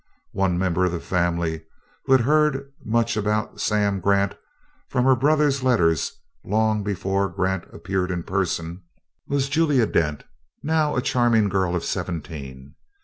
[0.31, 1.63] One member of the family
[2.05, 4.33] who had heard much about "Sam" Grant
[4.89, 8.81] from her brother's letters, long before Grant appeared in person,
[9.27, 10.23] was Julia Dent
[10.63, 12.73] now a charming girl of seventeen.